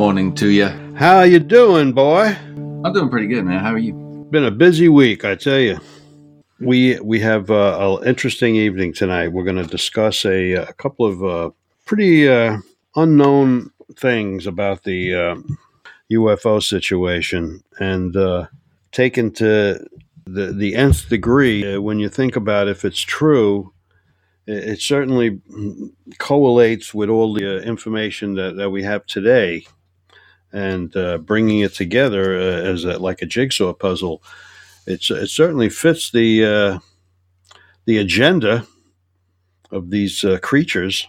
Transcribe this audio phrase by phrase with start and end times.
[0.00, 0.66] morning to you.
[0.96, 2.34] How you doing, boy?
[2.86, 3.62] I'm doing pretty good, man.
[3.62, 3.92] How are you?
[4.30, 5.78] Been a busy week, I tell you.
[6.58, 9.28] We we have uh, an interesting evening tonight.
[9.28, 11.50] We're going to discuss a, a couple of uh,
[11.84, 12.56] pretty uh,
[12.96, 15.36] unknown things about the uh,
[16.10, 18.46] UFO situation, and uh,
[18.92, 19.86] taken to
[20.24, 21.74] the the nth degree.
[21.74, 23.70] Uh, when you think about if it's true,
[24.46, 25.42] it, it certainly
[26.16, 29.66] correlates with all the uh, information that, that we have today,
[30.52, 34.22] and uh, bringing it together uh, as a, like a jigsaw puzzle.
[34.86, 36.78] It's, it certainly fits the uh,
[37.84, 38.66] the agenda
[39.70, 41.06] of these uh, creatures.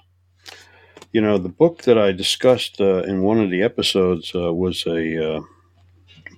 [1.11, 5.41] You know, the book that I discussed in one of the episodes was a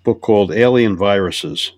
[0.04, 1.74] book called Alien Viruses,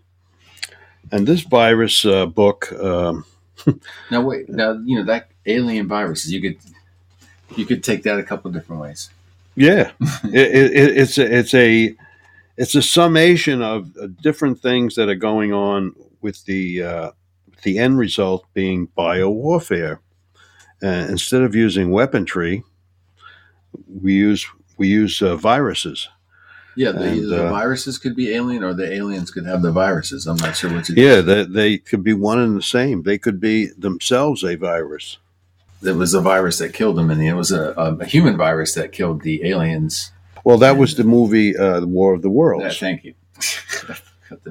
[1.12, 2.72] and this virus book.
[2.72, 3.26] Um,
[4.12, 6.32] Now wait, now you know that alien viruses.
[6.32, 6.58] You could
[7.56, 9.10] you could take that a couple different ways.
[9.56, 9.92] Yeah,
[10.26, 11.96] it, it, it's a, it's a
[12.58, 17.12] it's a summation of uh, different things that are going on with the uh,
[17.64, 20.00] the end result being biowarfare.
[20.84, 22.64] Uh, instead of using weaponry,
[24.02, 24.46] we use
[24.78, 26.10] we use uh, viruses.
[26.78, 29.72] Yeah, the, And, the uh, viruses could be alien, or the aliens could have the
[29.72, 30.28] viruses.
[30.28, 30.90] I'm not sure which.
[30.90, 33.04] Yeah, they, they could be one and the same.
[33.04, 35.18] They could be themselves a virus.
[35.84, 38.92] It was a virus that killed them, and it was a, a, human virus that
[38.92, 40.12] killed the aliens.
[40.44, 42.80] Well, that was the movie uh, The War of the Yeah, Worlds.
[42.80, 43.14] thank you.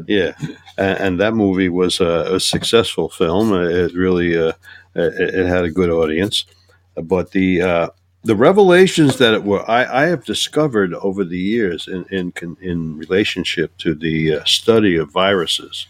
[0.06, 0.34] Yeah,
[0.78, 3.52] and, and that movie was a, a successful film.
[3.52, 4.52] Uh, It really uh,
[4.94, 6.46] it, it had a good audience,
[6.94, 7.88] but the uh,
[8.22, 12.96] the revelations that it were I, I have discovered over the years in in in
[12.98, 15.88] relationship to the uh, study of viruses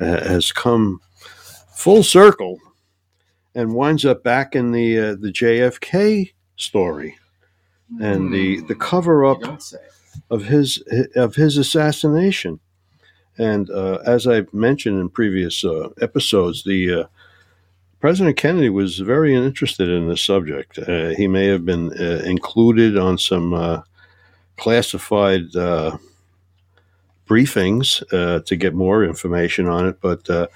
[0.00, 1.00] uh, has come
[1.74, 2.58] full circle
[3.54, 7.16] and winds up back in the uh, the JFK story
[8.00, 9.42] and the the cover up
[10.30, 10.82] of his
[11.14, 12.60] of his assassination.
[13.36, 17.04] And uh, as I've mentioned in previous uh, episodes, the uh,
[18.04, 20.78] President Kennedy was very interested in this subject.
[20.78, 23.80] Uh, he may have been uh, included on some uh,
[24.56, 25.96] classified uh,
[27.26, 30.46] briefings uh, to get more information on it, but uh,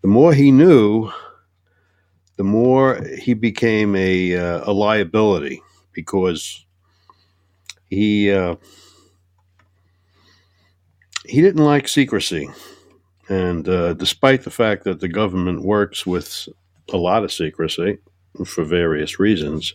[0.00, 1.10] the more he knew,
[2.36, 5.62] the more he became a, uh, a liability
[5.92, 6.64] because
[7.88, 8.56] he uh,
[11.26, 12.48] he didn't like secrecy,
[13.28, 16.48] and uh, despite the fact that the government works with
[16.92, 17.98] a lot of secrecy
[18.44, 19.74] for various reasons,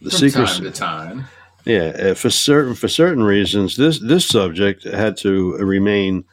[0.00, 1.24] the From secrecy, time to time.
[1.64, 6.24] yeah, uh, for certain for certain reasons, this this subject had to remain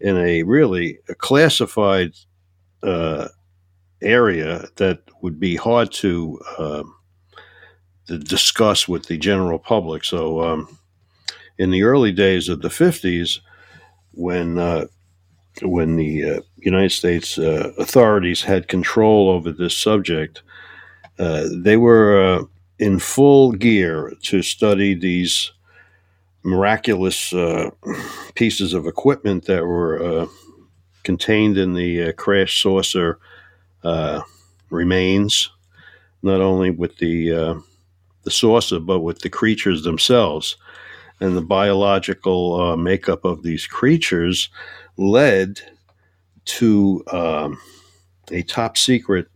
[0.00, 2.12] in a really a classified
[2.82, 3.28] uh,
[4.02, 6.82] area that would be hard to, uh,
[8.06, 10.04] to discuss with the general public.
[10.04, 10.78] So, um,
[11.58, 13.40] in the early days of the fifties,
[14.12, 14.86] when uh,
[15.62, 20.42] when the uh, United States uh, authorities had control over this subject,
[21.18, 22.44] uh, they were uh,
[22.78, 25.52] in full gear to study these
[26.42, 27.70] miraculous uh,
[28.34, 30.26] pieces of equipment that were uh,
[31.02, 33.18] contained in the crash saucer
[33.86, 34.20] uh,
[34.70, 35.50] remains,
[36.22, 37.54] not only with the uh,
[38.24, 40.56] the saucer but with the creatures themselves,
[41.20, 44.48] and the biological uh, makeup of these creatures
[44.96, 45.60] led
[46.44, 47.58] to um,
[48.30, 49.26] a top secret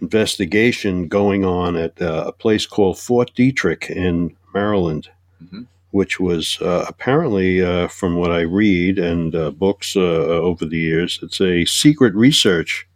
[0.00, 5.08] investigation going on at uh, a place called Fort Detrick in Maryland,
[5.42, 5.66] Mhm.
[5.90, 10.00] which was uh, apparently, uh, from what I read and uh, books uh,
[10.48, 12.86] over the years, it's a secret research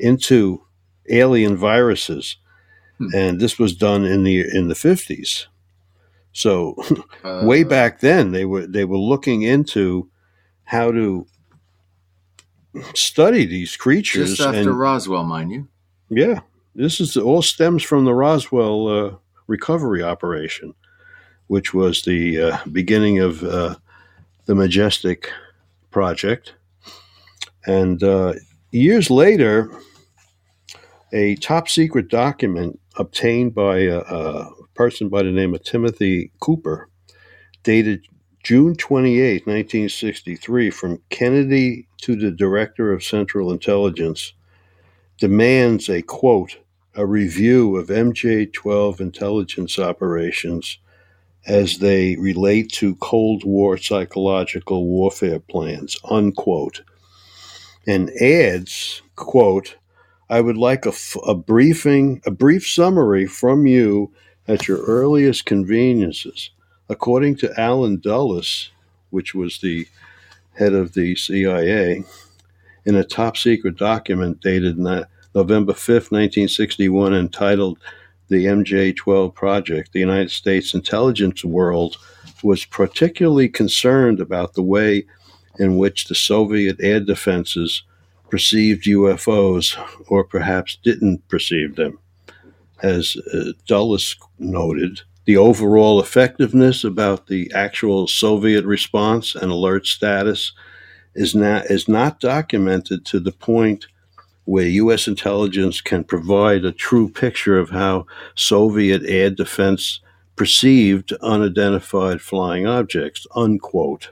[0.00, 0.62] into
[1.08, 2.36] alien viruses,
[2.98, 3.08] Hmm.
[3.14, 5.46] and this was done in the in the fifties.
[6.32, 6.74] So
[7.24, 10.08] Uh, way back then they were they were looking into
[10.64, 11.26] how to
[12.94, 15.68] study these creatures just after and Roswell, mind you.
[16.08, 16.40] yeah
[16.76, 19.16] this is all stems from the roswell uh,
[19.48, 20.72] recovery operation
[21.48, 23.74] which was the uh, beginning of uh,
[24.46, 25.30] the majestic
[25.90, 26.54] project
[27.66, 28.32] and uh,
[28.70, 29.70] years later,
[31.12, 36.88] a top secret document obtained by a, a person by the name of Timothy Cooper,
[37.62, 38.06] dated
[38.42, 44.32] June 28, 1963, from Kennedy to the Director of Central Intelligence,
[45.18, 46.56] demands a quote,
[46.94, 50.78] a review of MJ 12 intelligence operations
[51.46, 56.82] as they relate to Cold War psychological warfare plans, unquote,
[57.86, 59.76] and adds, quote,
[60.30, 64.12] I would like a, briefing, a brief summary from you
[64.46, 66.50] at your earliest conveniences.
[66.88, 68.70] According to Allen Dulles,
[69.10, 69.88] which was the
[70.56, 72.04] head of the CIA,
[72.84, 77.78] in a top secret document dated November 5th, 1961, entitled
[78.28, 81.96] The MJ 12 Project, the United States intelligence world
[82.44, 85.06] was particularly concerned about the way
[85.58, 87.82] in which the Soviet air defenses
[88.30, 89.76] perceived UFOs
[90.08, 91.98] or perhaps didn't perceive them.
[92.82, 100.52] As uh, Dulles noted, the overall effectiveness about the actual Soviet response and alert status
[101.14, 103.86] is not, is not documented to the point
[104.44, 105.06] where U.S.
[105.06, 110.00] intelligence can provide a true picture of how Soviet air defense
[110.34, 114.10] perceived unidentified flying objects, unquote.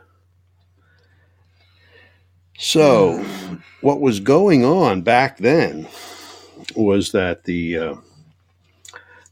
[2.61, 3.25] So,
[3.83, 5.87] what was going on back then
[6.75, 7.95] was that the uh,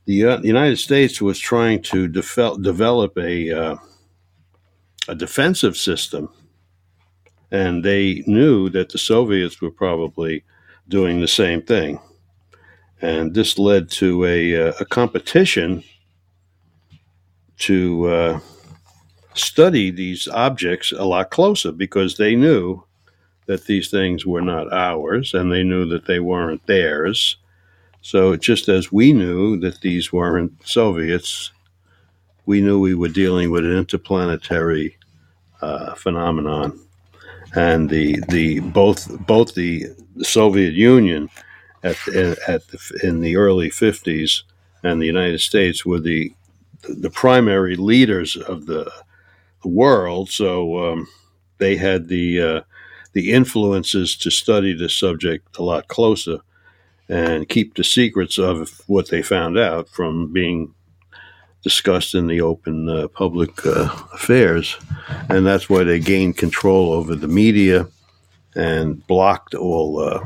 [0.04, 3.76] the uh, United States was trying to devel- develop a uh,
[5.08, 6.32] a defensive system,
[7.50, 10.44] and they knew that the Soviets were probably
[10.86, 11.98] doing the same thing,
[13.02, 15.82] and this led to a uh, a competition
[17.58, 18.40] to uh,
[19.34, 22.85] study these objects a lot closer because they knew
[23.46, 27.36] that these things were not ours and they knew that they weren't theirs.
[28.02, 31.50] So, just as we knew that these weren't Soviets,
[32.44, 34.96] we knew we were dealing with an interplanetary
[35.60, 36.78] uh, phenomenon.
[37.54, 39.86] And the, the both both the,
[40.22, 41.28] Soviet Union
[41.82, 44.44] at, at the, in the early 50s
[44.82, 46.32] and the United States were the
[46.88, 48.90] the primary leaders of the,
[49.62, 50.30] the world.
[50.30, 51.08] So um,
[51.58, 52.60] they had the uh,
[53.16, 56.38] the influences to study the subject a lot closer
[57.08, 60.74] and keep the secrets of what they found out from being
[61.62, 64.76] discussed in the open uh, public uh, affairs.
[65.30, 67.88] And that's why they gained control over the media
[68.54, 70.22] and blocked all uh,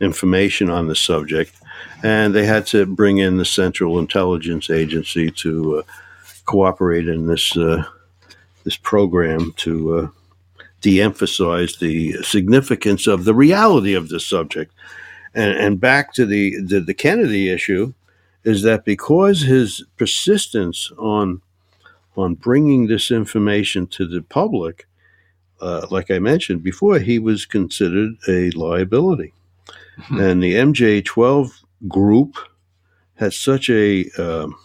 [0.00, 1.52] information on the subject.
[2.02, 5.82] And they had to bring in the Central Intelligence Agency to uh,
[6.46, 7.84] cooperate in this uh,
[8.64, 10.10] this program to
[10.78, 14.72] uh, de-emphasize the significance of the reality of the subject.
[15.34, 17.92] And, and back to the, the the Kennedy issue,
[18.44, 21.42] is that because his persistence on
[22.16, 24.86] on bringing this information to the public,
[25.60, 29.32] uh, like I mentioned before, he was considered a liability,
[30.06, 30.20] Hmm.
[30.20, 31.52] and the MJ12
[31.88, 32.36] group
[33.16, 34.56] had such a um,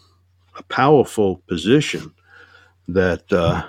[0.58, 2.13] a powerful position
[2.88, 3.63] that uh,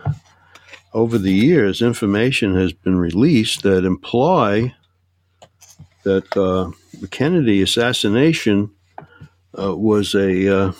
[0.95, 4.75] over the years, information has been released that imply
[6.05, 6.71] that uh,
[7.01, 8.71] the Kennedy assassination
[9.59, 10.73] uh, was a uh,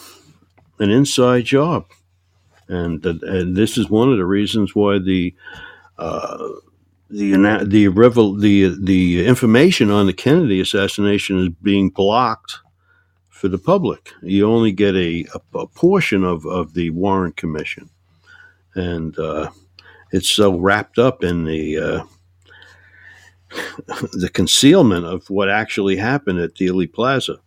[0.79, 1.87] an inside job,
[2.69, 5.35] and and this is one of the reasons why the
[5.99, 6.49] uh,
[7.11, 12.59] the the revel- the the information on the Kennedy assassination is being blocked
[13.31, 14.13] for the public.
[14.23, 17.91] You only get a, a, a portion of, of the Warren Commission,
[18.75, 19.51] and uh,
[20.15, 22.05] it's so wrapped up in the uh,
[24.13, 27.41] the concealment of what actually happened at Dealey Plaza,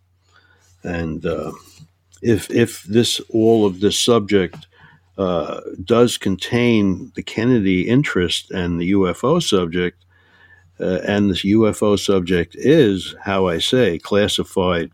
[0.82, 1.52] and uh,
[2.20, 4.66] if if this all of this subject
[5.16, 10.04] uh, does contain the Kennedy interest and the UFO subject,
[10.78, 14.90] uh, and this UFO subject is, how I say, classified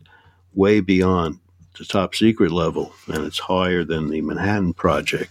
[0.53, 1.39] way beyond
[1.77, 5.29] the top secret level, and it's higher than the Manhattan Project.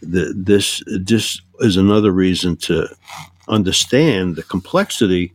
[0.00, 2.88] The, this this is another reason to
[3.48, 5.32] understand the complexity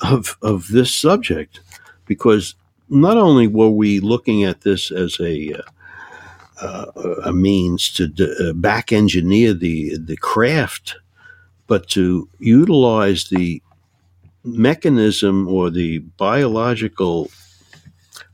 [0.00, 1.60] of of this subject,
[2.06, 2.54] because
[2.88, 5.54] not only were we looking at this as a
[6.60, 6.86] uh,
[7.24, 10.96] a means to d- uh, back engineer the the craft,
[11.66, 13.62] but to utilize the
[14.44, 17.30] mechanism or the biological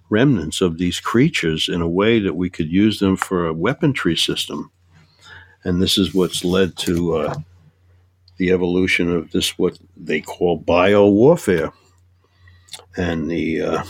[0.09, 4.17] remnants of these creatures in a way that we could use them for a weaponry
[4.17, 4.71] system.
[5.65, 7.35] And this is what's led to uh,
[8.39, 11.71] the evolution of this, what they call bio warfare.
[12.97, 13.85] and the, uh,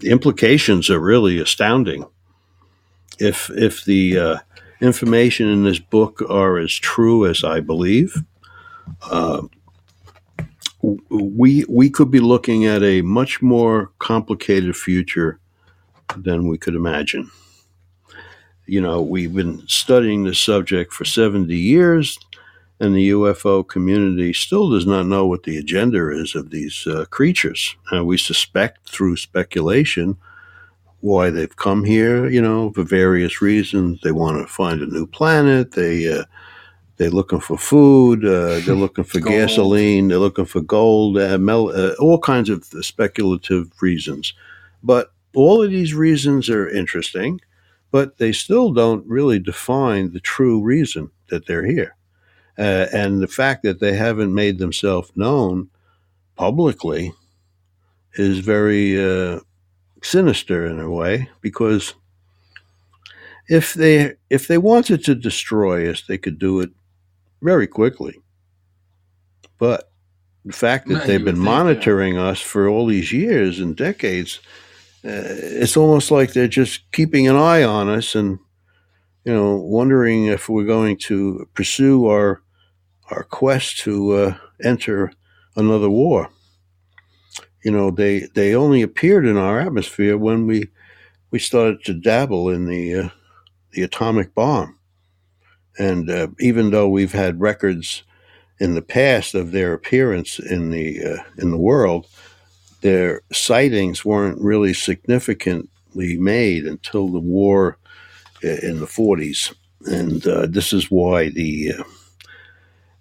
[0.00, 2.06] the implications are really astounding.
[3.18, 4.38] If if the uh,
[4.80, 8.16] information in this book are as true as I believe,
[9.10, 9.42] uh,
[11.10, 15.40] we we could be looking at a much more complicated future
[16.16, 17.30] than we could imagine.
[18.66, 22.18] You know, we've been studying this subject for 70 years,
[22.78, 27.04] and the UFO community still does not know what the agenda is of these uh,
[27.10, 27.74] creatures.
[27.92, 30.16] Uh, we suspect through speculation
[31.00, 34.00] why they've come here, you know, for various reasons.
[34.02, 35.72] They want to find a new planet.
[35.72, 36.24] They uh,
[36.96, 38.24] they're looking for food.
[38.24, 39.34] Uh, they're looking for Gold.
[39.34, 40.08] gasoline.
[40.08, 41.18] They're looking for gold.
[41.18, 44.34] Uh, mel- uh, all kinds of speculative reasons.
[44.82, 47.40] But all of these reasons are interesting,
[47.90, 51.96] but they still don't really define the true reason that they're here.
[52.58, 55.68] Uh, and the fact that they haven't made themselves known
[56.36, 57.12] publicly
[58.14, 59.40] is very uh,
[60.02, 61.94] sinister in a way because
[63.48, 66.70] if they if they wanted to destroy us, they could do it
[67.42, 68.20] very quickly.
[69.58, 69.90] But
[70.44, 71.52] the fact that Yeah, they've been would think, yeah.
[71.64, 74.40] monitoring us for all these years and decades,
[75.02, 78.38] it's almost like they're just keeping an eye on us and
[79.24, 82.42] you know wondering if we're going to pursue our
[83.10, 85.12] our quest to uh, enter
[85.56, 86.28] another war.
[87.64, 90.68] You know, they they only appeared in our atmosphere when we
[91.30, 93.08] we started to dabble in the uh,
[93.72, 94.78] the atomic bomb,
[95.78, 98.02] and uh, even though we've had records
[98.58, 102.06] in the past of their appearance in the uh, in the world,
[102.80, 107.78] their sightings weren't really significantly made until the war
[108.42, 109.54] in the 40s,
[109.86, 111.82] and uh, this is why the uh,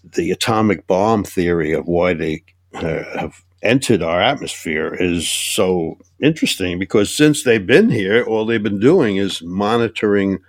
[0.03, 2.43] the atomic bomb theory of why they
[2.73, 8.63] uh, have entered our atmosphere is so interesting because since they've been here, all they've
[8.63, 10.39] been doing is monitoring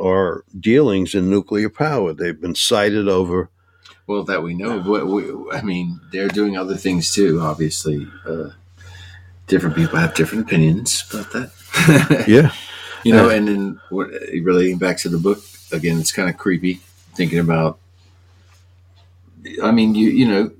[0.00, 2.12] our dealings in nuclear power.
[2.12, 3.50] They've been sighted over.
[4.06, 4.78] Well, that we know.
[4.78, 7.40] We, I mean, they're doing other things too.
[7.40, 8.50] Obviously, uh,
[9.46, 11.50] different people have different opinions about that.
[12.28, 12.52] Yeah,
[13.04, 14.08] you know, Uh, and then what,
[14.42, 15.38] relating back to the book
[15.72, 16.80] again, it's kind of creepy
[17.14, 17.78] thinking about.
[19.62, 20.50] I mean, you you know,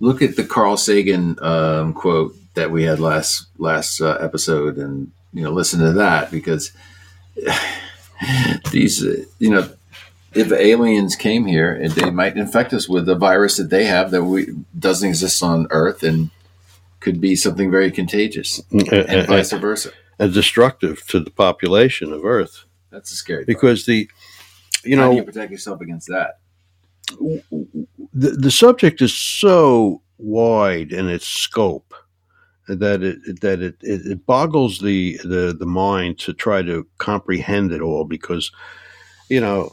[0.00, 5.10] look at the Carl Sagan um, quote that we had last last uh, episode, and
[5.32, 6.72] you know, listen to that because
[8.72, 9.68] these, uh, you know,
[10.34, 14.10] if aliens came here, and they might infect us with a virus that they have
[14.10, 16.30] that we doesn't exist on Earth, and
[17.06, 19.92] could be something very contagious, and and, vice versa.
[20.18, 23.44] and destructive to the population of Earth That's a scary.
[23.44, 23.46] part.
[23.46, 24.10] because the
[24.82, 26.40] you How know do you protect yourself against that?
[28.12, 31.94] the, the subject is so wide in its scope
[32.66, 37.80] that it that it, it, boggles the, the the mind to try to comprehend it
[37.80, 38.50] all because
[39.28, 39.72] you know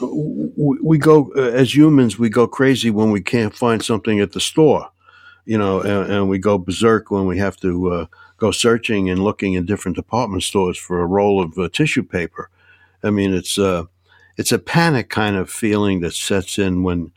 [0.00, 4.32] we, we go uh, as humans we go crazy when we can't find something at
[4.32, 4.88] the store
[5.44, 8.06] you know and, and we go berserk when we have to uh,
[8.38, 12.50] go searching and looking in different department stores for a roll of uh, tissue paper.
[13.02, 13.84] I mean it's uh
[14.36, 17.12] it's a panic kind of feeling that sets in when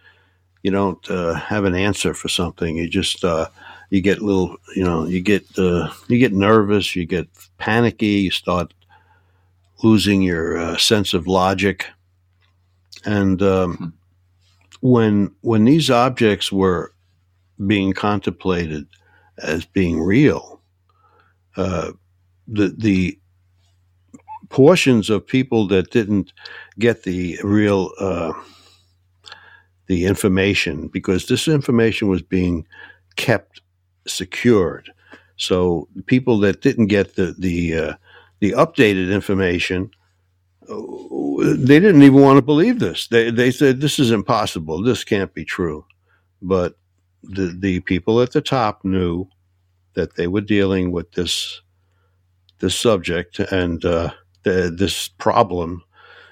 [0.63, 2.77] you don't uh, have an answer for something.
[2.77, 3.47] You just uh,
[3.89, 8.31] you get little, you know, you get uh, you get nervous, you get panicky, you
[8.31, 8.73] start
[9.83, 11.85] losing your uh, sense of logic,
[13.05, 13.93] and um,
[14.81, 16.91] when when these objects were
[17.65, 18.85] being contemplated
[19.39, 20.61] as being real,
[21.55, 21.91] uh,
[22.47, 23.19] the the
[24.49, 26.33] portions of people that didn't
[26.79, 28.33] get the real uh,
[29.87, 32.65] the information because this information was being
[33.15, 33.61] kept
[34.07, 34.91] secured.
[35.37, 37.93] So people that didn't get the the uh,
[38.39, 39.91] the updated information,
[40.69, 40.75] uh,
[41.39, 43.07] they didn't even want to believe this.
[43.07, 44.81] They they said this is impossible.
[44.81, 45.85] This can't be true.
[46.41, 46.75] But
[47.29, 49.27] the the people at the top knew
[49.93, 51.61] that they were dealing with this
[52.59, 54.11] this subject and uh,
[54.43, 55.83] the, this problem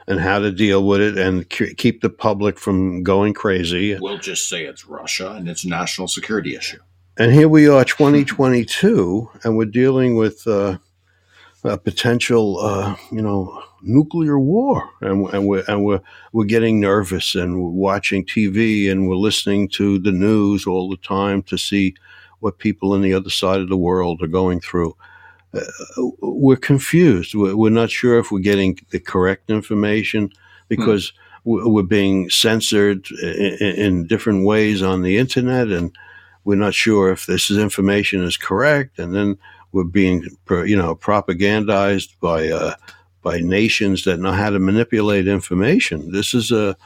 [0.08, 3.98] and how to deal with it and ke- keep the public from going crazy.
[4.00, 6.80] We'll just say it's Russia and it's a national security issue.
[7.18, 10.78] And here we are, 2022, and we're dealing with uh,
[11.64, 16.02] a potential, uh, you know, nuclear war, and, and we're and we're
[16.34, 20.98] we're getting nervous, and we're watching TV, and we're listening to the news all the
[20.98, 21.96] time to see
[22.40, 24.96] what people on the other side of the world are going through.
[25.54, 25.62] Uh,
[26.22, 27.34] we're confused.
[27.34, 30.30] We're, we're not sure if we're getting the correct information
[30.68, 31.14] because
[31.46, 35.92] we- we're being censored in, in different ways on the internet, and
[36.44, 39.38] we're not sure if this information is correct, and then
[39.72, 42.76] we're being, you know, propagandized by uh,
[43.26, 46.12] by nations that know how to manipulate information.
[46.12, 46.78] This is a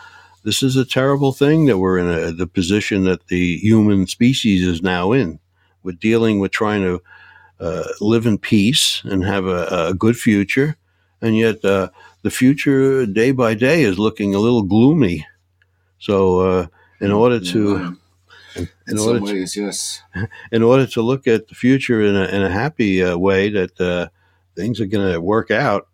[0.45, 4.65] this is a terrible thing that we're in a, the position that the human species
[4.65, 5.37] is now in.
[5.83, 7.03] We're dealing with trying to
[7.59, 10.77] uh, live in peace and have a, a good future,
[11.21, 11.89] and yet uh,
[12.21, 15.27] the future day by day is looking a little gloomy.
[15.97, 16.67] So, uh,
[17.01, 17.97] in order to
[18.55, 20.01] in, in some order to, ways, yes.
[20.53, 23.81] in order to look at the future in a, in a happy uh, way that
[23.81, 24.07] uh,
[24.55, 25.88] things are going to work out,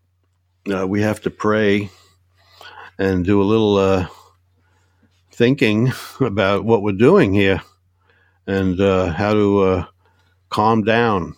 [0.74, 1.90] uh, we have to pray
[2.98, 4.08] and do a little uh,
[5.32, 7.62] thinking about what we're doing here
[8.48, 9.86] and uh, how to uh,
[10.50, 11.36] calm down.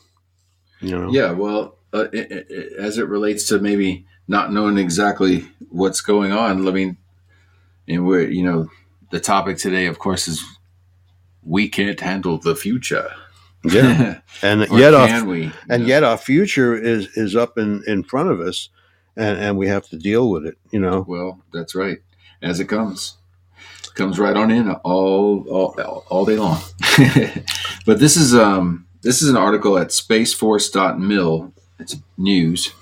[0.82, 4.78] You know, Yeah, well, uh, i i i- as it relates to maybe not knowing
[4.78, 6.98] exactly what's going on, I mean,
[7.88, 8.70] and we're, you know,
[9.10, 10.44] the topic today, of course, is
[11.44, 13.10] we can't handle the future.
[13.64, 14.20] yeah.
[14.44, 15.52] and yet our can we?
[15.70, 18.70] and yet our future is is up in in front of us,
[19.18, 20.58] and and we have to deal with it.
[20.72, 22.00] You know, Well, that's right.
[22.42, 23.18] As it comes,
[23.96, 26.62] comes right on in all all, all day long.
[27.86, 31.54] but this is um this is an article at spaceforce.mil.
[31.80, 32.74] It's news.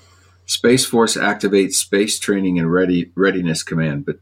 [0.46, 4.06] Space Force activates space training and ready readiness command.
[4.06, 4.20] But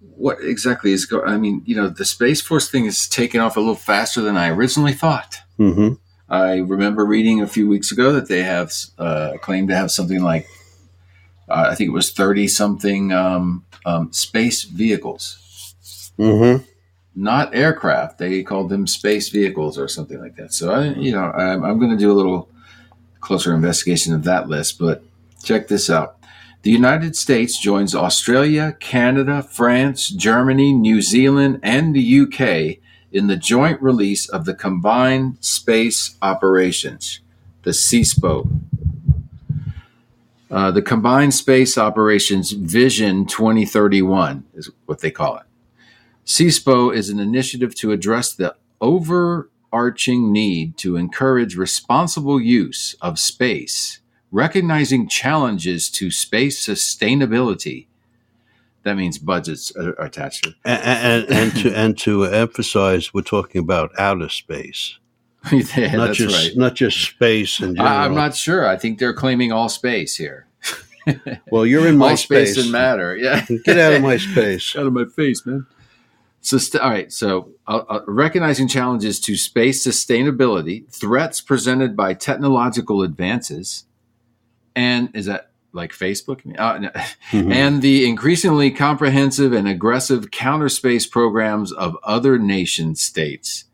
[0.00, 1.26] what exactly is going?
[1.28, 4.36] I mean, you know, the Space Force thing is taking off a little faster than
[4.36, 5.38] I originally thought.
[5.56, 5.94] hmm
[6.28, 10.20] I remember reading a few weeks ago that they have uh, claimed to have something
[10.22, 10.48] like,
[11.48, 15.74] uh, I think it was 30 something um, um, space vehicles,
[16.16, 16.56] hmm
[17.16, 18.18] not aircraft.
[18.18, 20.52] They called them space vehicles or something like that.
[20.52, 22.48] So, I, you know, I'm, I'm going to do a little
[23.20, 25.02] closer investigation of that list, but
[25.42, 26.18] check this out.
[26.62, 32.78] The United States joins Australia, Canada, France, Germany, New Zealand, and the UK
[33.12, 37.20] in the joint release of the Combined Space Operations,
[37.62, 38.50] the CSPO.
[40.50, 45.42] Uh, the Combined Space Operations Vision 2031 is what they call it.
[46.24, 54.00] CSPO is an initiative to address the overarching need to encourage responsible use of space,
[54.30, 57.86] recognizing challenges to space sustainability.
[58.84, 63.60] That means budgets are attached to and, and, and to and to emphasize, we're talking
[63.60, 65.05] about outer space, it.
[65.76, 66.56] yeah, not that's just right.
[66.56, 67.92] not just space in general.
[67.94, 68.66] I, I'm not sure.
[68.66, 70.46] I think they're claiming all space here.
[71.52, 72.64] Well, you're in my all space, space.
[72.64, 73.16] and matter.
[73.16, 73.44] Yeah.
[73.64, 74.74] Get out of my space.
[74.74, 75.64] out of my face, man.
[76.40, 77.12] So, st- all right.
[77.12, 83.84] So, uh, uh, recognizing challenges to space sustainability, threats presented by technological advances,
[84.74, 86.40] and is that like Facebook?
[86.58, 86.90] Uh, no.
[87.30, 87.52] Mhm.
[87.52, 93.64] And the increasingly comprehensive and aggressive counter space programs of other nation states.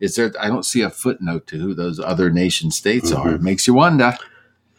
[0.00, 0.32] Is there?
[0.40, 3.34] I don't see a footnote to who those other nation states are.
[3.34, 4.14] It makes you wonder.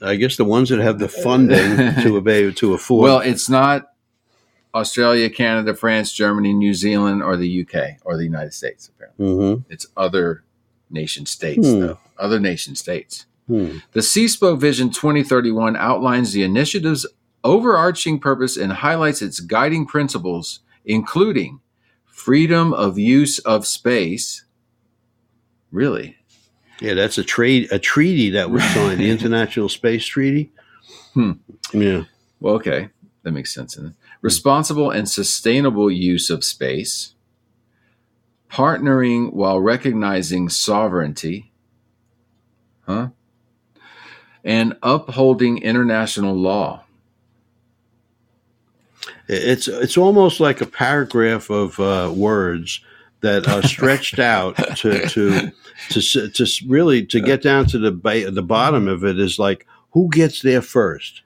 [0.02, 3.04] I guess the ones that have the funding to be able to afford.
[3.04, 3.92] Well, it's not
[4.74, 8.88] Australia, Canada, France, Germany, New Zealand, or the UK or the United States.
[8.90, 9.66] Apparently, Mhm.
[9.70, 10.44] it's other
[10.90, 11.80] nation states, Hmm.
[11.82, 11.98] though.
[12.18, 13.26] Other nation states.
[13.48, 13.80] Hmm.
[13.94, 17.06] The CSPO Vision 2031 outlines the initiative's
[17.44, 21.60] overarching purpose and highlights its guiding principles, including
[22.06, 24.44] freedom of use of space.
[25.72, 26.18] Really?
[26.82, 30.52] yeah, that's a trade a treaty that was signed, the International Space Treaty.
[31.14, 31.34] Hmm.
[31.74, 32.04] Yeah.
[32.40, 32.90] Well, okay,
[33.24, 33.76] that makes sense.
[33.76, 33.96] Then.
[34.22, 37.14] Responsible and sustainable use of space,
[38.50, 41.52] partnering while recognizing sovereignty,
[42.86, 43.10] huh?
[44.44, 46.86] And upholding international law.
[49.28, 52.82] It's it's almost like a paragraph of uh, words
[53.22, 55.52] that are stretched out to to
[55.90, 59.66] to to really to get down to the ba- the bottom of it is like
[59.92, 61.22] who gets there first,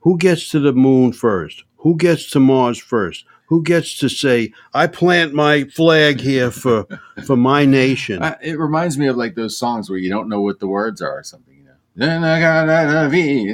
[0.00, 4.52] who gets to the moon first, who gets to Mars first, who gets to say
[4.74, 6.86] I plant my flag here for
[7.24, 8.22] for my nation.
[8.22, 11.02] Uh, it reminds me of like those songs where you don't know what the words
[11.02, 11.56] are or something.
[11.56, 11.72] You know.
[11.96, 13.52] Then I gotta be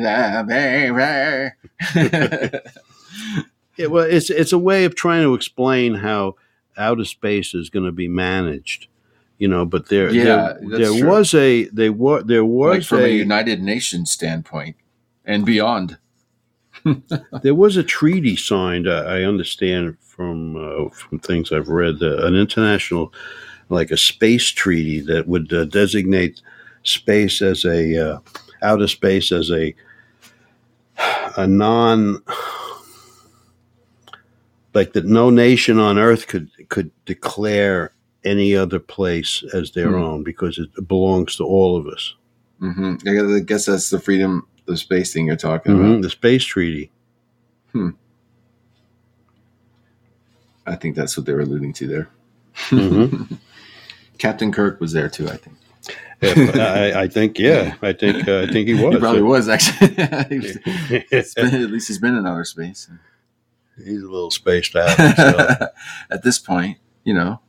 [0.49, 1.51] baby.
[3.77, 6.37] Yeah, well, it's it's a way of trying to explain how
[6.77, 8.89] outer space is going to be managed,
[9.39, 9.65] you know.
[9.65, 11.09] But there, Yeah, there, there true.
[11.09, 14.77] was a there was there like was from a a, United Nations standpoint
[15.25, 15.99] and beyond.
[17.43, 18.87] there was a treaty signed.
[18.87, 23.13] Uh, I understand from uh, from things I've read, uh, an international
[23.71, 26.43] like a space treaty that would uh, designate
[26.83, 28.19] space as a uh,
[28.63, 29.75] outer space as a
[31.37, 32.23] a non
[34.75, 37.93] like that no nation on earth could could declare
[38.25, 40.03] any other place as their Hmm.
[40.03, 42.15] own because it belongs to all of us.
[42.59, 46.03] hmm I guess- that's the freedom of space thing you're talking Mhm, about.
[46.03, 46.91] The space treaty.
[47.73, 47.91] Hmm.
[50.67, 52.09] I think that's what they were alluding to there.
[52.71, 53.39] Mhm.
[54.19, 55.29] Captain Kirk was there too.
[55.29, 55.57] I think
[56.23, 58.95] Yeah, I, I think, yeah, I think, uh, I think he was.
[58.95, 59.89] he probably was actually.
[59.95, 62.89] Been- at least he's been in outer space.
[63.79, 64.99] A little spaced out.
[66.11, 67.41] At this point, you know.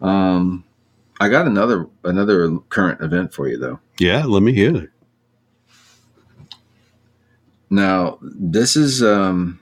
[0.00, 0.64] Um,
[1.20, 3.80] I got another another current event for you though.
[3.98, 4.90] yeah, let me hear it.
[7.70, 9.60] Now, this is um,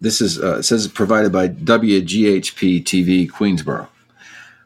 [0.00, 3.88] this is uh, says provided by WGHP TV Greensboro.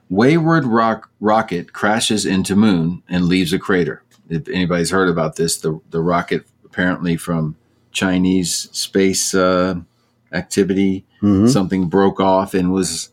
[0.09, 4.03] Wayward rock, rocket crashes into moon and leaves a crater.
[4.29, 7.57] If anybody's heard about this, the the rocket apparently from
[7.93, 9.75] Chinese space uh,
[10.33, 11.49] activity, Mhm.
[11.49, 13.11] something broke off and was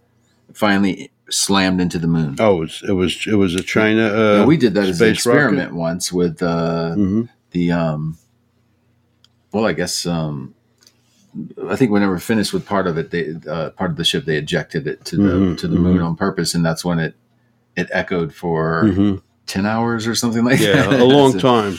[0.54, 2.36] finally slammed into the moon.
[2.40, 4.08] Oh, it was, it was it was a China.
[4.08, 5.38] Uh, Now, we did that as an space rocket?
[5.40, 7.30] experiment once with uh, Mhm.
[7.52, 8.18] the um
[9.52, 10.54] well i guess um
[11.68, 14.04] i think when they were finished with part of it they uh, part of the
[14.04, 16.06] ship they ejected it to the Mhm, to the moon mhm.
[16.06, 17.16] on purpose and that's when it
[17.76, 19.22] it echoed for Mhm.
[19.48, 21.74] 10 hours or something like Yeah, that a long So- time.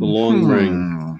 [0.00, 0.50] A long Hmm.
[0.50, 1.11] ring.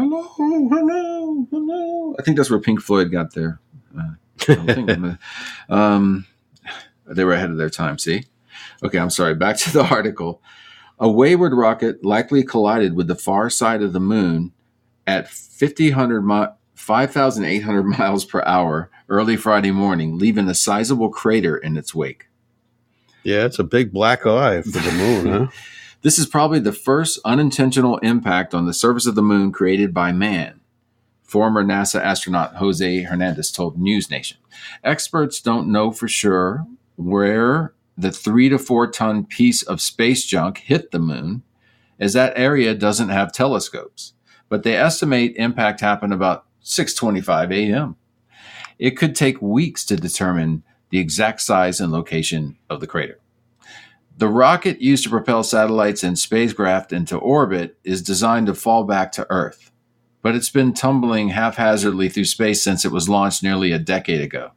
[0.00, 3.60] Hello hello hello i think that's where pink floyd got there
[3.98, 5.14] uh,
[5.68, 6.26] um,
[7.10, 7.98] they were ahead of their time.
[7.98, 8.24] See,
[8.82, 8.98] okay.
[8.98, 9.34] I'm sorry.
[9.34, 10.42] Back to the article.
[10.98, 14.52] A wayward rocket likely collided with the far side of the moon
[15.06, 21.76] at 5,800 mi- 5,800 miles per hour early Friday morning, leaving a sizable crater in
[21.76, 22.28] its wake.
[23.22, 25.46] Yeah, it's a big black eye for the moon, huh?
[26.02, 30.12] This is probably the first unintentional impact on the surface of the moon created by
[30.12, 30.60] man.
[31.22, 34.36] Former NASA astronaut Jose Hernandez told NewsNation.
[34.82, 40.58] Experts don't know for sure where the three to four ton piece of space junk
[40.58, 41.42] hit the moon,
[41.98, 44.14] as that area doesn't have telescopes.
[44.48, 47.96] But they estimate impact happened about 6:25 a.m.
[48.78, 53.19] It could take weeks to determine the exact size and location of the crater.
[54.20, 59.12] The rocket used to propel satellites and spacecraft into orbit is designed to fall back
[59.12, 59.72] to Earth,
[60.20, 64.50] but it's been tumbling haphazardly through space since it was launched nearly a decade ago.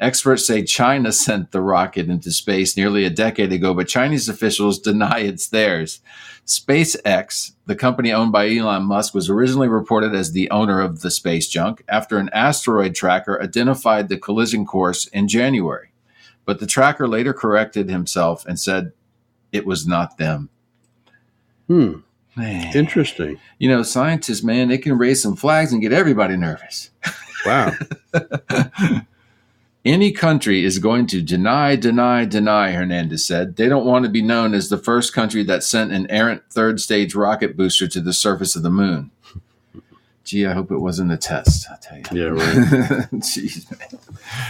[0.00, 4.78] Experts say China sent the rocket into space nearly a decade ago, but Chinese officials
[4.80, 6.00] deny it's theirs.
[6.44, 11.12] SpaceX, the company owned by Elon Musk, was originally reported as the owner of the
[11.12, 15.92] space junk after an asteroid tracker identified the collision course in January.
[16.46, 18.92] But the tracker later corrected himself and said
[19.52, 20.48] it was not them.
[21.66, 21.98] Hmm.
[22.36, 22.76] Man.
[22.76, 23.38] Interesting.
[23.58, 26.90] You know, scientists, man, they can raise some flags and get everybody nervous.
[27.44, 27.72] Wow.
[29.84, 33.56] Any country is going to deny, deny, deny, Hernandez said.
[33.56, 36.80] They don't want to be known as the first country that sent an errant third
[36.80, 39.12] stage rocket booster to the surface of the moon.
[40.26, 42.04] Gee, I hope it wasn't a test, I'll tell you.
[42.12, 42.40] Yeah, right.
[43.22, 44.00] Jeez, man.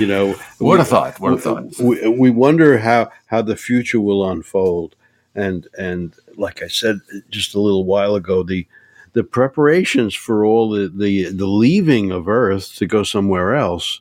[0.01, 1.21] You know, What a thought.
[1.21, 1.79] What a thought.
[1.79, 4.97] we, we wonder how how the future will unfold
[5.35, 8.67] and and like i said just a little while ago the
[9.13, 14.01] the preparations for all the the, the leaving of earth to go somewhere else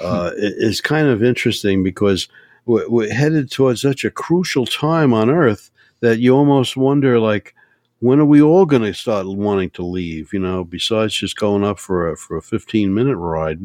[0.00, 2.28] uh, is kind of interesting because
[2.66, 7.54] we're, we're headed towards such a crucial time on earth that you almost wonder like
[8.00, 11.64] when are we all going to start wanting to leave you know besides just going
[11.64, 13.58] up for a for a 15 minute ride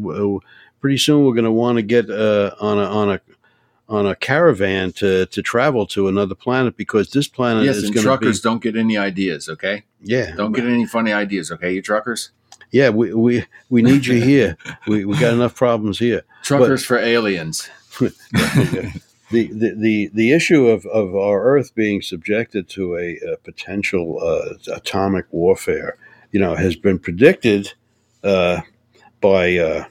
[0.80, 3.22] pretty soon we're going to want to get uh, on a on a
[3.90, 7.94] on a caravan to to travel to another planet because this planet Yes, is going
[7.94, 9.84] to be truckers don't get any ideas, okay?
[10.02, 12.32] yeah Don't get any funny ideas, okay, you truckers?
[12.72, 14.56] yeah we we, we need you here
[14.88, 17.70] we, we got enough problems here Truckers for aliens.
[19.32, 24.74] the, the, the, issue of, of our Earth being subjected to a, a potential uh,
[24.74, 25.98] atomic warfare,
[26.32, 27.74] you know, has been predicted
[28.24, 28.62] uh,
[29.20, 29.86] by, uh,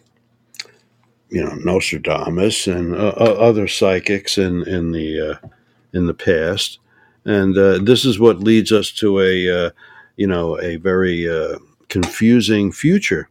[1.31, 5.49] you know, Nostradamus and uh, other psychics in in the uh,
[5.93, 6.79] in the past,
[7.25, 9.73] and uh, this is what leads us to a,
[10.17, 11.29] you know, a very
[11.89, 13.29] confusing future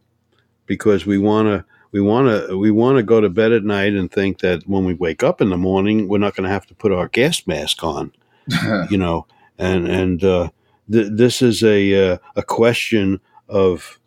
[0.65, 3.93] because we want to we want to we want to go to bed at night
[3.93, 6.67] and think that when we wake up in the morning we're not going to have
[6.67, 8.12] to put our gas mask on
[8.89, 9.25] you know
[9.58, 10.49] and and uh,
[10.91, 13.99] th- this is a uh, a question of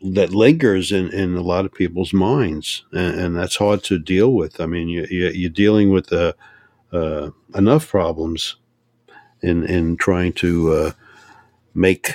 [0.00, 4.32] that lingers in, in a lot of people's minds and, and that's hard to deal
[4.32, 6.32] with i mean you, you, you're dealing with uh,
[6.92, 8.56] uh, enough problems
[9.42, 10.92] in in trying to uh,
[11.74, 12.14] make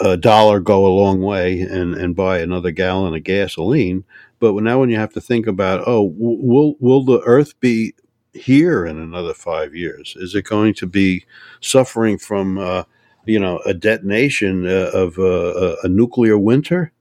[0.00, 4.04] a dollar go a long way and, and buy another gallon of gasoline.
[4.40, 7.94] But now, when you have to think about, oh, will will the Earth be
[8.32, 10.14] here in another five years?
[10.18, 11.24] Is it going to be
[11.60, 12.84] suffering from, uh,
[13.26, 16.92] you know, a detonation uh, of uh, a, nuclear winter?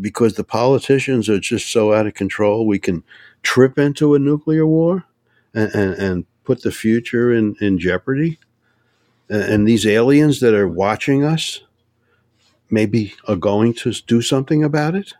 [0.00, 3.04] Because the politicians are just so out of control, we can
[3.42, 5.04] trip into a nuclear war
[5.54, 8.38] and, and, and put the future in, in jeopardy.
[9.28, 11.60] And, and these aliens that are watching us
[12.70, 15.14] maybe are going to do something about it.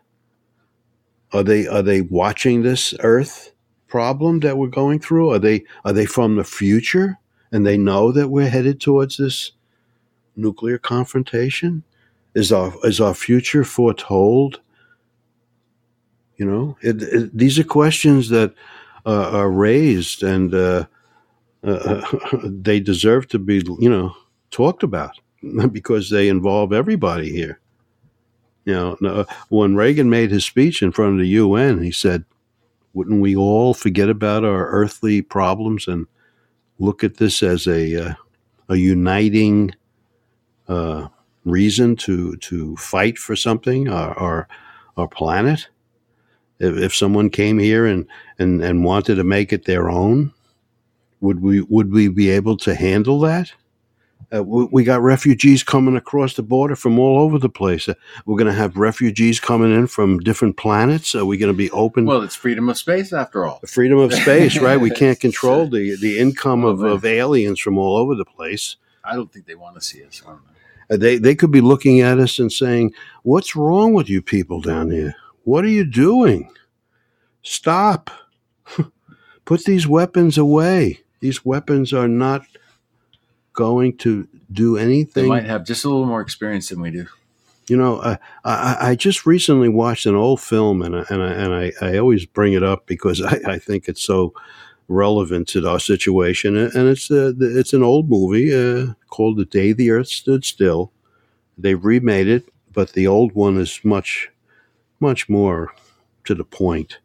[1.33, 3.51] Are they are they watching this Earth
[3.87, 5.31] problem that we're going through?
[5.31, 7.17] Are they are they from the future
[7.51, 9.51] and they know that we're headed towards this
[10.35, 11.83] nuclear confrontation?
[12.33, 14.61] Is our is our future foretold?
[16.37, 18.53] You know, it, it, these are questions that
[19.07, 20.85] uh, are raised, and uh,
[21.63, 22.01] uh,
[22.43, 24.15] they deserve to be, you know,
[24.51, 25.19] talked about
[25.71, 27.59] because they involve everybody here.
[28.67, 32.25] You know, when Reagan made his speech in front of the UN, he said,
[32.93, 36.05] "Wouldn't we all forget about our earthly problems and
[36.77, 38.13] look at this as a uh,
[38.67, 39.71] a uniting
[40.67, 41.07] uh,
[41.45, 44.47] reason to to fight for something, our our,
[44.97, 45.69] our planet?"
[46.59, 48.05] If, if someone came here and,
[48.37, 50.33] and, and wanted to make it their own,
[51.21, 53.53] would we would we be able to handle that?
[54.35, 57.87] Uh, we, we got refugees coming across the border from all over the place.
[57.87, 57.93] Uh,
[58.25, 61.15] we're going to have refugees coming in from different planets.
[61.15, 62.05] Are we going to be open?
[62.05, 63.61] Well, it's freedom of space after all.
[63.65, 64.77] freedom of space, right?
[64.77, 68.75] We can't control the the income of, of aliens from all over the place.
[69.03, 70.21] I don't think they want to see us.
[70.25, 70.95] I don't know.
[70.95, 74.59] Uh, They they could be looking at us and saying, "What's wrong with you people
[74.61, 75.15] down here?
[75.45, 76.51] What are you doing?
[77.43, 78.09] Stop!
[79.45, 80.99] Put these weapons away.
[81.21, 82.41] These weapons are not
[83.57, 85.11] going to do anything.
[85.13, 87.07] They anything." might have just a little more experience than we do.
[87.67, 91.31] You know, I, I, I just recently watched an old film, and I, and I,
[91.33, 94.33] and I, I always bring it up because I, I think it's so
[94.87, 96.55] relevant to our situation.
[96.55, 100.93] And it's uh, it's an old movie uh, called "The Day the Earth Stood Still."
[101.57, 104.29] They've remade it, but the old one is much
[104.99, 105.73] much more
[106.23, 106.99] to the point.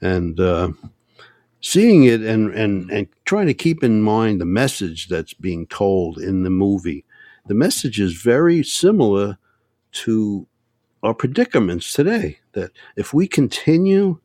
[0.00, 0.72] And uh,
[1.60, 6.18] seeing it and, and and trying to keep in mind the message that's being told
[6.18, 7.04] in the movie,
[7.46, 9.38] the message is very similar
[9.92, 10.46] to
[11.02, 12.38] our predicaments today.
[12.52, 14.18] That if we continue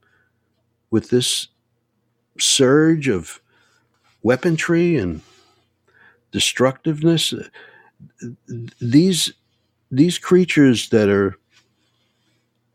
[0.92, 1.48] with this
[2.40, 3.42] surge of
[4.24, 5.22] weaponry and
[6.32, 7.48] destructiveness, uh,
[8.82, 9.34] these
[9.92, 11.38] these creatures that are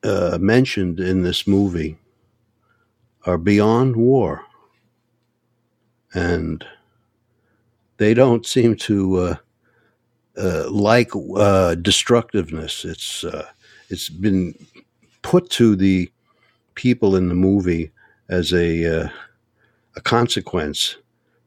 [0.02, 1.98] uh, mentioned in this movie
[3.26, 4.42] are beyond war,
[6.14, 6.64] and
[7.98, 9.36] they don't seem to uh,
[10.36, 12.84] uh, like uh, destructiveness.
[12.84, 13.46] It's uh,
[13.88, 14.54] it's been
[15.22, 16.10] put to the
[16.74, 17.90] people in the movie
[18.28, 19.08] as a uh,
[19.96, 20.96] a consequence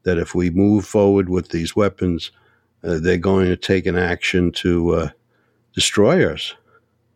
[0.04, 2.32] that if we move forward with these weapons,
[2.84, 5.10] uh, they're going to take an action to
[5.74, 6.54] destroy us,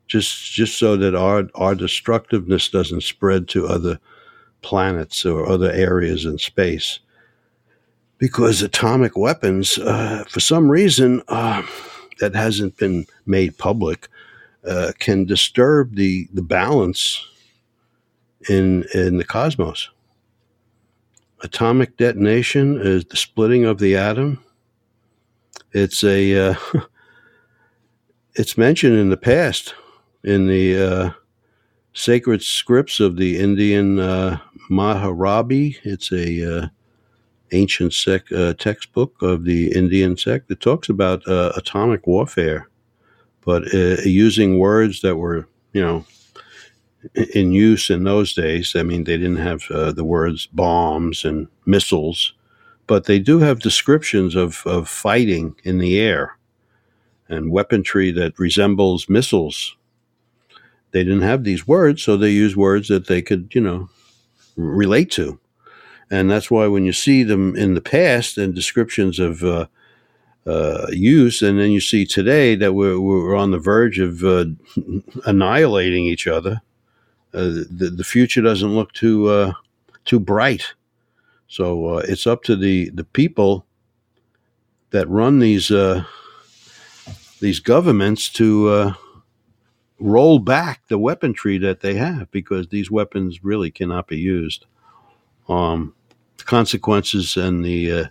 [0.08, 4.00] just just so that our our destructiveness doesn't spread to other
[4.62, 7.00] planets or other areas in space.
[8.18, 11.62] Because atomic weapons, uh, for some reason uh,
[12.20, 14.10] that hasn't been made public,
[14.68, 17.24] uh, can disturb the, the balance
[18.50, 19.90] in in the cosmos.
[21.42, 24.44] Atomic detonation is the splitting of the atom.
[25.74, 26.56] It's a uh,
[28.36, 29.76] it's mentioned in the past
[30.24, 31.12] in the uh,
[31.94, 35.78] sacred scripts of the Indian uh, Maharabi.
[35.84, 36.72] It's a
[37.52, 42.68] ancient sec, uh, textbook of the Indian sect that talks about uh, atomic warfare,
[43.42, 46.06] but uh, using words that were you know
[47.34, 48.76] in use in those days.
[48.76, 52.34] I mean, they didn't have uh, the words bombs and missiles,
[52.88, 56.38] but they do have descriptions of, of fighting in the air
[57.30, 59.76] and weaponry that resembles missiles.
[60.92, 63.90] They didn't have these words, so they used words that they could, you know,
[64.56, 65.40] relate to.
[66.10, 69.68] And that's why when you see them in the past and descriptions of uh,
[70.46, 74.46] uh, use, and then you see today that we're, we're on the verge of uh,
[75.26, 76.62] annihilating each other,
[77.34, 79.52] uh, the, the future doesn't look too uh,
[80.06, 80.74] too bright.
[81.50, 83.66] So uh, it's up to the, the people
[84.92, 85.72] that run these
[87.40, 88.96] these governments to
[90.00, 94.66] roll back the weaponry that they have because these weapons really cannot be used.
[95.50, 95.94] Um,
[96.46, 98.06] consequences and the uh,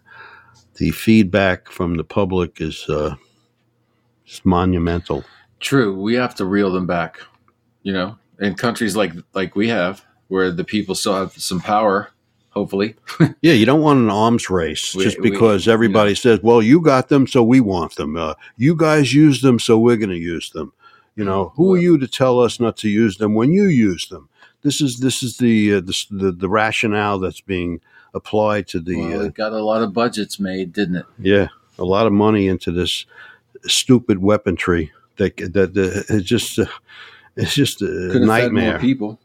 [0.75, 3.15] the feedback from the public is uh,
[4.27, 5.25] It's monumental.
[5.61, 7.19] True, we have to reel them back.
[7.83, 12.11] You know, in countries like like we have, where the people still have some power.
[12.51, 12.95] Hopefully,
[13.43, 16.81] Yeah, you don't want an arms race We- just we- because everybody says, "Well, you
[16.81, 18.17] got them, so we want them.
[18.17, 20.73] Uh, you guys use them, so we're going to use them."
[21.17, 24.09] You know, who are you to tell us not to use them when you use
[24.09, 24.29] them?
[24.63, 27.81] This is this is the uh, the, the the rationale that's being
[28.17, 31.07] applied to the well, uh, it got a lot of budgets made, didn't it?
[31.19, 31.49] yeah
[31.79, 33.05] a lot of money into this
[33.67, 36.67] stupid weaponry that that, that it's just uh,
[37.37, 38.27] it's just a Could have fed more
[38.63, 38.79] nightmare.
[38.79, 39.21] people.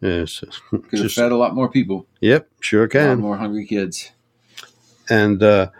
[0.00, 2.06] Yeah, it's Could have fed a lot more people.
[2.20, 3.20] yep, sure can.
[3.20, 4.10] more hungry kids.
[5.08, 5.70] and uh,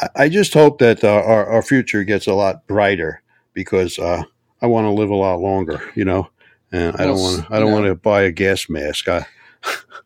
[0.00, 4.22] I, I just hope that uh, our, our future gets a lot brighter because uh,
[4.62, 6.28] I want to live a lot longer, you know.
[6.72, 9.08] And I don't Well, want I don't want to buy a gas mask.
[9.08, 9.26] I,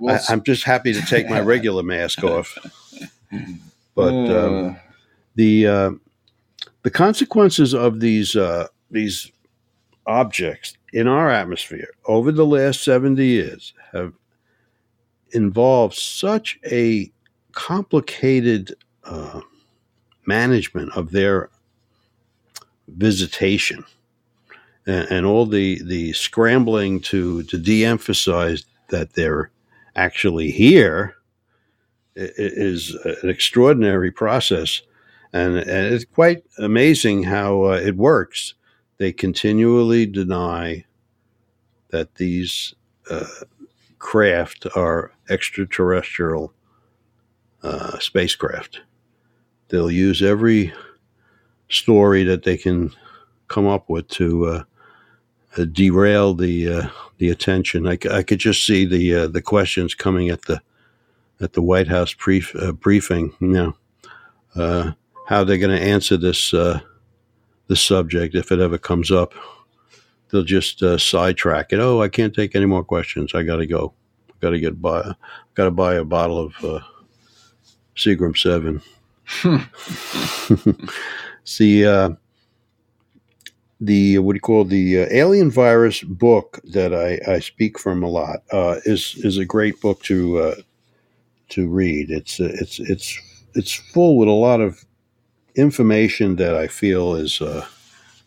[0.00, 2.56] Well, I I'm just happy to take my regular mask off.
[3.94, 4.76] But um,
[5.34, 5.90] the uh,
[6.82, 9.30] the consequences of these uh, these
[10.06, 14.14] objects in our atmosphere over the last 70 years have
[15.32, 17.12] involved such a
[17.52, 19.40] complicated uh,
[20.26, 21.50] management of their
[22.88, 23.84] visitation
[24.86, 29.50] and, and all the the scrambling to to de-emphasize that they're
[29.98, 31.16] actually here
[32.14, 34.82] is an extraordinary process
[35.32, 38.54] and, and it's quite amazing how uh, it works
[38.98, 40.84] they continually deny
[41.90, 42.74] that these
[43.10, 43.26] uh,
[43.98, 46.52] craft are extraterrestrial
[47.62, 48.80] uh, spacecraft.
[49.68, 50.72] They'll use every
[51.68, 52.92] story that they can
[53.48, 54.64] come up with to
[55.56, 57.86] uh, derail the uh, the attention.
[57.86, 60.60] I, I, could just see the uh, the questions coming at the
[61.40, 63.32] at the White House brief, uh, briefing.
[63.40, 63.76] You know,
[64.54, 64.92] uh,
[65.26, 66.80] how they're going to answer this uh,
[67.68, 69.34] this subject if it ever comes up.
[70.30, 71.80] They'll just uh, sidetrack it.
[71.80, 73.34] Oh, I can't take any more questions.
[73.34, 73.94] I got to go.
[74.40, 75.14] Got to get buy.
[75.54, 76.80] Got to buy a bottle of uh,
[77.96, 78.82] Seagram Seven.
[81.44, 82.10] See, uh,
[83.80, 88.02] the what do you call the uh, Alien Virus book that I, I speak from
[88.02, 90.54] a lot uh, is is a great book to uh,
[91.50, 92.10] to read.
[92.10, 93.18] It's it's it's
[93.54, 94.84] it's full with a lot of
[95.54, 97.66] information that I feel is uh,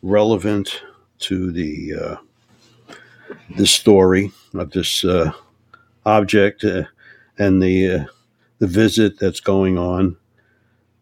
[0.02, 0.82] relevant
[1.20, 2.16] to the uh,
[3.58, 5.32] the story of this uh,
[6.06, 8.08] object and the
[8.60, 10.16] the visit that's going on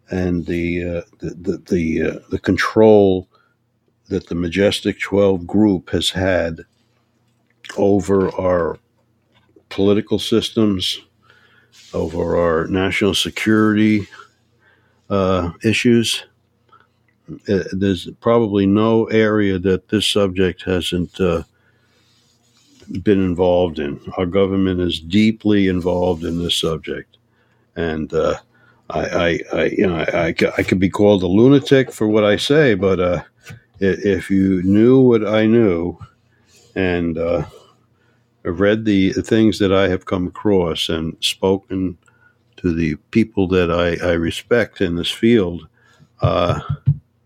[0.10, 3.29] and the the the the, the control
[4.10, 6.62] that the Majestic Twelve group has had
[7.78, 8.78] over our
[9.70, 11.00] political systems,
[11.94, 14.08] over our national security
[15.10, 16.26] uh, issues.
[17.48, 21.44] Uh, there's probably no area that this subject hasn't uh,
[23.04, 24.00] been involved in.
[24.18, 27.18] Our government is deeply involved in this subject,
[27.76, 28.38] and uh,
[28.90, 32.24] I, I, I, you know, I, I, I could be called a lunatic for what
[32.24, 33.22] I say, but uh,
[33.80, 35.98] if you knew what I knew,
[36.76, 37.46] and uh,
[38.44, 41.98] read the things that I have come across and spoken
[42.58, 45.68] to the people that I, I respect in this field,
[46.22, 46.60] uh,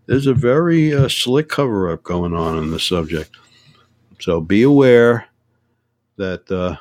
[0.06, 3.36] there's a very uh, slick cover up going on in this subject.
[4.20, 5.26] So be aware
[6.16, 6.76] that uh,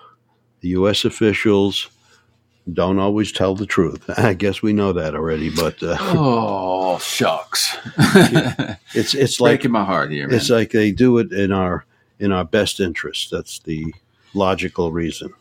[0.60, 1.06] the U.S.
[1.06, 1.90] officials
[2.72, 4.10] don't always tell the truth.
[4.18, 7.76] I guess we know that already, but uh, oh shucks!
[8.94, 10.36] it's it's like Breaking my heart here, man.
[10.38, 11.86] it's like they do it in our
[12.20, 13.30] in our best interest.
[13.32, 13.94] That's the
[14.34, 15.34] logical reason.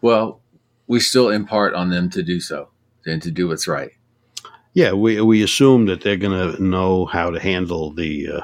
[0.00, 0.40] well,
[0.86, 2.68] we still impart on them to do so
[3.06, 3.90] and to do what's right.
[4.72, 8.40] Yeah, we we assume that they're going to know how to handle the uh,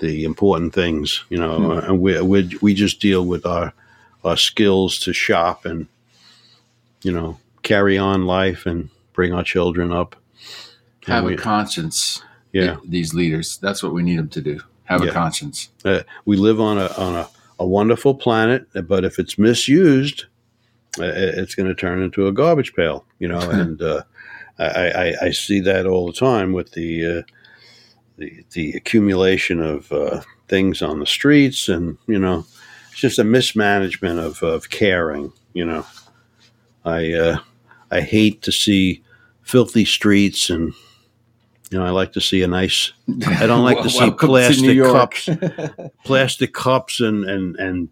[0.00, 1.86] the important things, you know, Hmm.
[1.90, 3.72] and we we we just deal with our
[4.24, 5.86] our skills to shop and
[7.06, 10.16] you know carry on life and bring our children up.
[11.06, 12.22] Have we, a conscience.
[12.52, 13.58] yeah, These leaders.
[13.58, 14.60] That's what we need them to do.
[14.84, 15.10] Have Yeah.
[15.10, 15.70] a conscience.
[15.84, 17.28] uh, we live on a on a,
[17.60, 20.24] a wonderful planet, but if it's misused,
[20.98, 21.04] uh,
[21.40, 23.38] it's going to turn into a garbage pail, you know.
[23.60, 24.02] and uh,
[24.58, 27.22] I, I, I see that all the time with the uh,
[28.18, 32.44] the, the accumulation of uh, things on the streets, and you know,
[32.90, 35.32] it's just a mismanagement of, of caring.
[35.52, 35.86] You know,
[36.86, 37.38] I uh,
[37.90, 39.02] I hate to see
[39.42, 40.72] filthy streets and.
[41.72, 42.92] You know, I like to see a nice.
[43.26, 45.28] I don't like to see Welcome to plastic cups
[46.04, 47.88] plastic cups and and and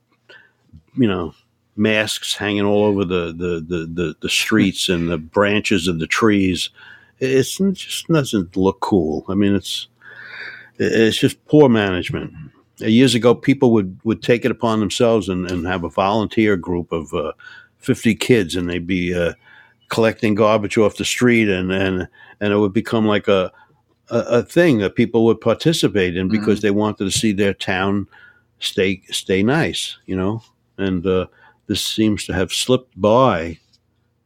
[0.97, 1.35] you know
[1.75, 6.07] masks hanging all over the the the, the, the streets and the branches of the
[6.07, 6.71] trees
[7.19, 9.89] it's it just doesn't look cool i mean it's
[10.79, 12.33] it's just poor management.
[12.79, 16.91] Years ago, people would, would take it upon themselves and, and have a volunteer group
[16.91, 17.33] of uh,
[17.85, 19.35] 50 kids, and they'd be uh,
[19.89, 22.09] collecting garbage off the street, and, and,
[22.41, 23.53] and it would become like a,
[24.11, 28.07] a, a thing that people would participate in because they wanted to see their town
[28.59, 30.43] stay stay nice, you know.
[30.79, 31.27] And uh,
[31.67, 33.59] this seems to have slipped by,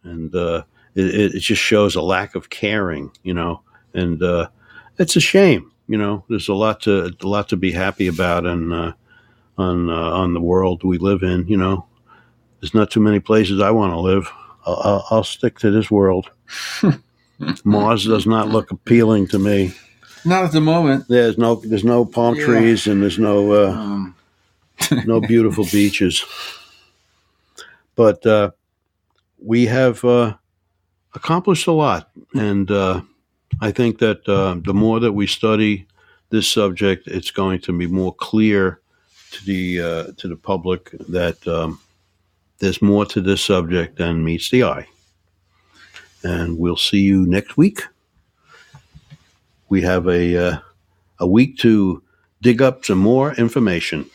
[0.05, 0.63] and uh,
[0.95, 3.63] it, it it just shows a lack of caring, you know.
[3.95, 4.49] And uh,
[4.99, 6.25] it's a shame, you know.
[6.29, 8.93] There's a lot to a lot to be happy about, and uh,
[9.59, 11.87] on uh, on the world we live in, you know.
[12.61, 14.31] There's not too many places I want to live.
[14.67, 16.31] I'll, I'll, stick to this world.
[17.65, 19.73] Mars does not look appealing to me.
[20.25, 21.07] Not at the moment.
[21.09, 22.45] There's no there's no palm Yeah.
[22.45, 24.15] trees and there's no uh, Um,
[25.07, 26.25] no beautiful beaches.
[27.95, 28.51] But uh,
[29.39, 30.35] we have uh,
[31.15, 33.01] accomplished a lot, and uh,
[33.61, 35.87] I think that uh, the more that we study
[36.31, 38.81] this subject, it's going to be more clear
[39.31, 41.81] to the uh, to the public that um,
[42.59, 44.87] there's more to this subject than meets the eye.
[46.23, 47.83] And we'll see you next week.
[49.69, 50.59] We have a uh,
[51.21, 52.03] a week to
[52.43, 54.09] dig up some more information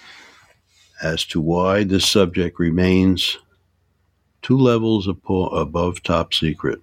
[1.02, 3.38] as to why this subject remains
[4.42, 6.80] two levels abo- above top secret.